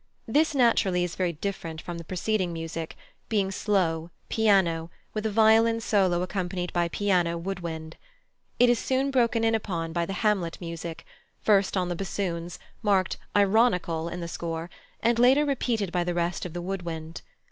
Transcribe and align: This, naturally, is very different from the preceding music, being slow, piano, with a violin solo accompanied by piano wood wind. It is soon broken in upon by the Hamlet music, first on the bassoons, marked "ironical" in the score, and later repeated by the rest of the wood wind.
This, 0.27 0.55
naturally, 0.55 1.03
is 1.03 1.15
very 1.15 1.33
different 1.33 1.79
from 1.79 1.99
the 1.99 2.03
preceding 2.03 2.51
music, 2.51 2.95
being 3.29 3.51
slow, 3.51 4.09
piano, 4.29 4.89
with 5.13 5.27
a 5.27 5.29
violin 5.29 5.79
solo 5.79 6.23
accompanied 6.23 6.73
by 6.73 6.87
piano 6.87 7.37
wood 7.37 7.59
wind. 7.59 7.97
It 8.57 8.67
is 8.67 8.79
soon 8.79 9.11
broken 9.11 9.43
in 9.43 9.53
upon 9.53 9.93
by 9.93 10.07
the 10.07 10.13
Hamlet 10.25 10.59
music, 10.59 11.05
first 11.43 11.77
on 11.77 11.87
the 11.89 11.95
bassoons, 11.95 12.57
marked 12.81 13.17
"ironical" 13.35 14.09
in 14.09 14.21
the 14.21 14.27
score, 14.27 14.71
and 15.01 15.19
later 15.19 15.45
repeated 15.45 15.91
by 15.91 16.03
the 16.03 16.15
rest 16.15 16.47
of 16.47 16.53
the 16.53 16.63
wood 16.63 16.81
wind. 16.81 17.21